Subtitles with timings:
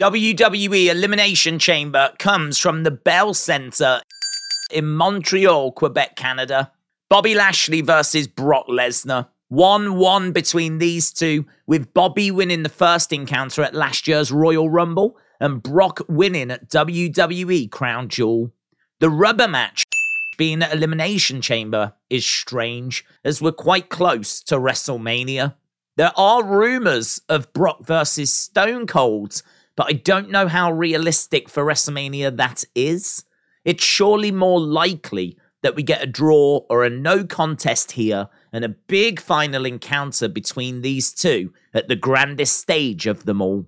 [0.00, 4.00] WWE Elimination Chamber comes from the Bell Center
[4.70, 6.70] in Montreal, Quebec, Canada.
[7.10, 9.26] Bobby Lashley versus Brock Lesnar.
[9.48, 14.70] 1 1 between these two, with Bobby winning the first encounter at last year's Royal
[14.70, 18.52] Rumble and Brock winning at WWE Crown Jewel.
[19.00, 19.82] The rubber match
[20.36, 25.56] being at Elimination Chamber is strange, as we're quite close to WrestleMania.
[25.96, 29.42] There are rumors of Brock versus Stone Cold,
[29.78, 33.22] but I don't know how realistic for WrestleMania that is.
[33.64, 38.64] It's surely more likely that we get a draw or a no contest here and
[38.64, 43.66] a big final encounter between these two at the grandest stage of them all.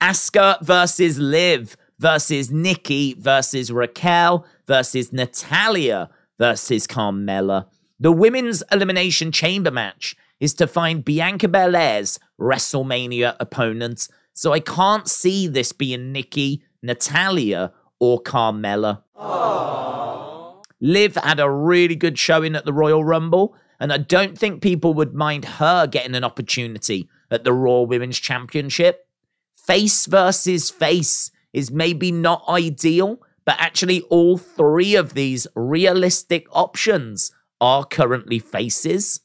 [0.00, 6.08] Asuka versus Liv versus Nikki versus Raquel versus Natalya
[6.38, 7.66] versus Carmella.
[8.00, 15.08] The women's elimination chamber match is to find Bianca Belair's WrestleMania opponent, so I can't
[15.08, 19.02] see this being Nikki, Natalya, or Carmella.
[19.16, 20.62] Aww.
[20.78, 24.92] Liv had a really good showing at the Royal Rumble, and I don't think people
[24.92, 29.08] would mind her getting an opportunity at the Raw Women's Championship.
[29.54, 37.32] Face versus face is maybe not ideal, but actually, all three of these realistic options
[37.58, 39.20] are currently faces.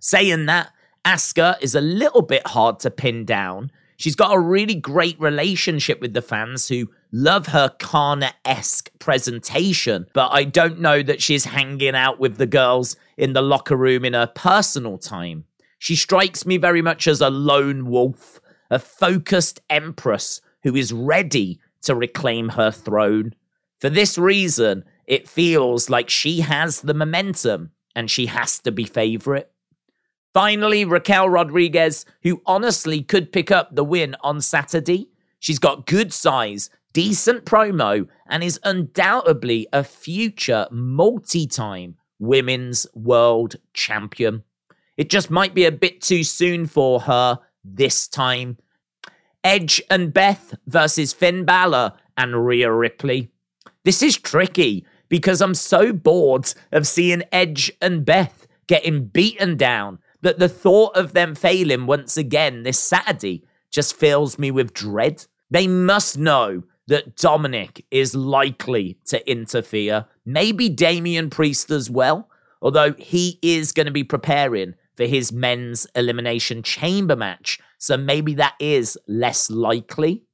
[0.00, 0.70] Saying that,
[1.04, 3.70] Asuka is a little bit hard to pin down.
[3.98, 10.06] She's got a really great relationship with the fans who love her Kana esque presentation,
[10.14, 14.04] but I don't know that she's hanging out with the girls in the locker room
[14.04, 15.46] in her personal time.
[15.80, 21.58] She strikes me very much as a lone wolf, a focused empress who is ready
[21.82, 23.34] to reclaim her throne.
[23.80, 28.84] For this reason, it feels like she has the momentum and she has to be
[28.84, 29.48] favourite.
[30.38, 35.08] Finally, Raquel Rodriguez, who honestly could pick up the win on Saturday.
[35.40, 43.56] She's got good size, decent promo, and is undoubtedly a future multi time women's world
[43.72, 44.44] champion.
[44.96, 48.58] It just might be a bit too soon for her this time.
[49.42, 53.32] Edge and Beth versus Finn Balor and Rhea Ripley.
[53.82, 59.98] This is tricky because I'm so bored of seeing Edge and Beth getting beaten down
[60.22, 65.26] that the thought of them failing once again this Saturday just fills me with dread.
[65.50, 72.28] They must know that Dominic is likely to interfere, maybe Damian Priest as well,
[72.62, 78.34] although he is going to be preparing for his men's elimination chamber match, so maybe
[78.34, 80.24] that is less likely.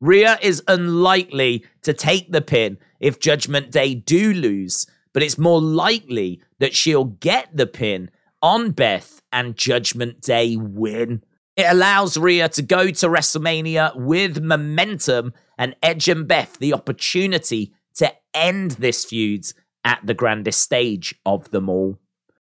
[0.00, 5.60] Rhea is unlikely to take the pin if Judgment Day do lose, but it's more
[5.60, 8.10] likely that she'll get the pin
[8.46, 11.20] on Beth and Judgment Day win.
[11.56, 17.72] It allows Rhea to go to WrestleMania with momentum and Edge and Beth the opportunity
[17.96, 19.46] to end this feud
[19.84, 21.98] at the grandest stage of them all.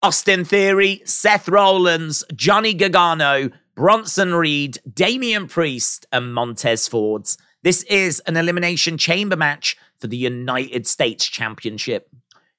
[0.03, 7.37] Austin Theory, Seth Rollins, Johnny Gargano, Bronson Reed, Damian Priest, and Montez Fords.
[7.62, 12.09] This is an Elimination Chamber match for the United States Championship.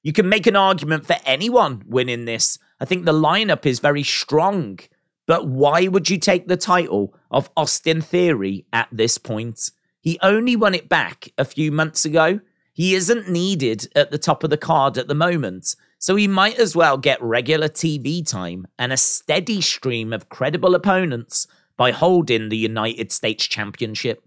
[0.04, 2.56] You can make an argument for anyone winning this.
[2.82, 4.80] I think the lineup is very strong.
[5.28, 9.70] But why would you take the title of Austin Theory at this point?
[10.00, 12.40] He only won it back a few months ago.
[12.72, 15.76] He isn't needed at the top of the card at the moment.
[16.00, 20.74] So he might as well get regular TV time and a steady stream of credible
[20.74, 24.26] opponents by holding the United States Championship.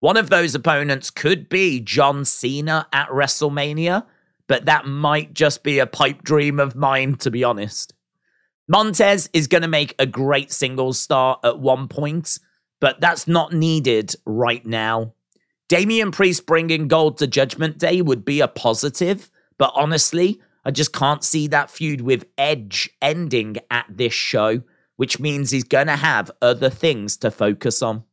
[0.00, 4.06] One of those opponents could be John Cena at WrestleMania,
[4.52, 7.94] but that might just be a pipe dream of mine, to be honest.
[8.68, 12.38] Montez is going to make a great singles star at one point,
[12.78, 15.14] but that's not needed right now.
[15.70, 20.92] Damian Priest bringing gold to Judgment Day would be a positive, but honestly, I just
[20.92, 24.60] can't see that feud with Edge ending at this show,
[24.96, 28.04] which means he's going to have other things to focus on.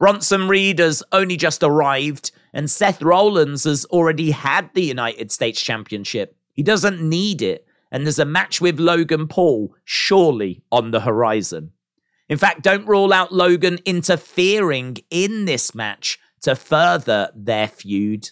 [0.00, 5.60] Bronson Reed has only just arrived, and Seth Rollins has already had the United States
[5.60, 6.34] Championship.
[6.54, 11.72] He doesn't need it, and there's a match with Logan Paul surely on the horizon.
[12.30, 18.30] In fact, don't rule out Logan interfering in this match to further their feud.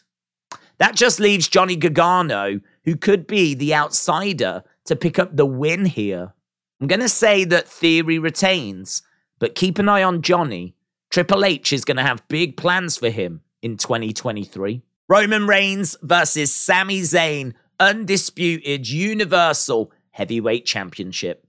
[0.79, 5.85] That just leaves Johnny Gargano, who could be the outsider to pick up the win
[5.85, 6.33] here.
[6.81, 9.03] I'm going to say that Theory retains,
[9.39, 10.77] but keep an eye on Johnny.
[11.11, 14.83] Triple H is going to have big plans for him in 2023.
[15.09, 21.47] Roman Reigns versus Sami Zayn, undisputed Universal Heavyweight Championship.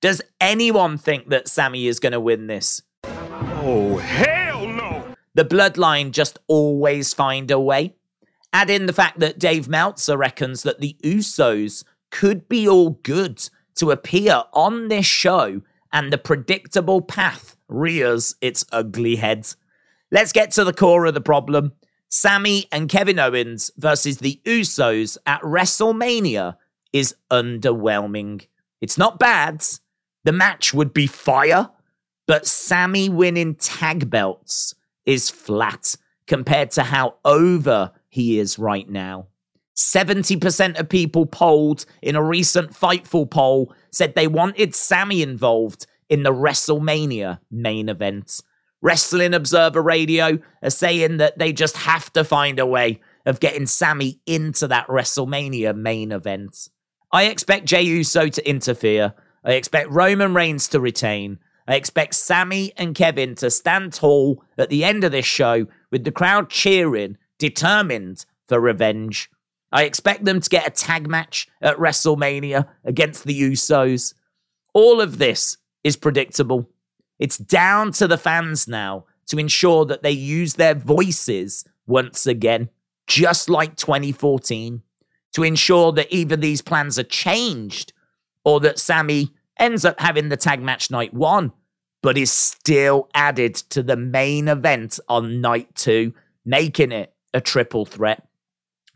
[0.00, 2.82] Does anyone think that Sami is going to win this?
[3.04, 5.14] Oh, hell no!
[5.34, 7.94] The bloodline just always find a way.
[8.52, 13.48] Add in the fact that Dave Meltzer reckons that the Usos could be all good
[13.76, 15.62] to appear on this show,
[15.92, 19.46] and the predictable path rears its ugly head.
[20.10, 21.72] Let's get to the core of the problem.
[22.08, 26.56] Sami and Kevin Owens versus the Usos at WrestleMania
[26.92, 28.46] is underwhelming.
[28.80, 29.64] It's not bad.
[30.24, 31.70] The match would be fire,
[32.26, 34.74] but Sami winning tag belts
[35.04, 35.96] is flat
[36.26, 39.28] compared to how over he is right now.
[39.76, 46.22] 70% of people polled in a recent Fightful poll said they wanted Sami involved in
[46.22, 48.40] the WrestleMania main event.
[48.82, 53.66] Wrestling Observer Radio are saying that they just have to find a way of getting
[53.66, 56.68] Sami into that WrestleMania main event.
[57.12, 59.14] I expect Jey Uso to interfere.
[59.44, 61.38] I expect Roman Reigns to retain.
[61.66, 66.04] I expect Sami and Kevin to stand tall at the end of this show with
[66.04, 69.28] the crowd cheering, determined for revenge.
[69.72, 74.14] I expect them to get a tag match at WrestleMania against the Usos.
[74.74, 76.68] All of this is predictable.
[77.20, 82.70] It's down to the fans now to ensure that they use their voices once again,
[83.06, 84.82] just like 2014,
[85.34, 87.92] to ensure that either these plans are changed
[88.44, 89.30] or that Sami
[89.60, 91.52] ends up having the tag match night one,
[92.02, 96.12] but is still added to the main event on night two,
[96.44, 98.26] making it a triple threat.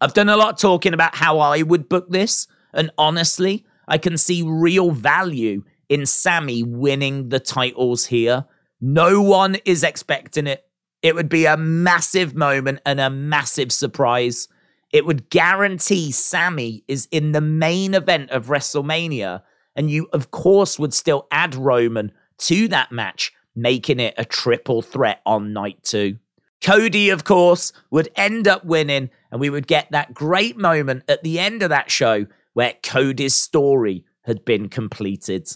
[0.01, 4.19] I've done a lot talking about how I would book this, and honestly, I can
[4.19, 8.47] see real value in Sami winning the titles here.
[8.81, 10.65] No one is expecting it.
[11.03, 14.49] It would be a massive moment and a massive surprise.
[14.93, 19.43] It would guarantee Sami is in the main event of WrestleMania.
[19.77, 24.83] And you, of course, would still add Roman to that match, making it a triple
[24.83, 26.19] threat on night two.
[26.63, 31.23] Cody, of course, would end up winning, and we would get that great moment at
[31.23, 35.49] the end of that show where Cody's story had been completed.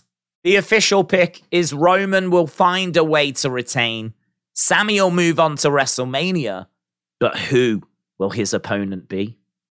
[0.45, 4.13] The official pick is Roman will find a way to retain.
[4.53, 6.67] Sami will move on to WrestleMania,
[7.19, 7.83] but who
[8.19, 9.39] will his opponent be?